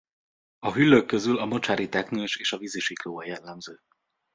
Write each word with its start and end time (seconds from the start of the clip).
A 0.59 0.73
hüllők 0.73 1.05
közül 1.07 1.37
a 1.37 1.45
mocsári 1.45 1.89
teknős 1.89 2.37
és 2.37 2.51
a 2.53 2.57
vízisikló 2.57 3.19
a 3.19 3.25
jellemző. 3.25 3.79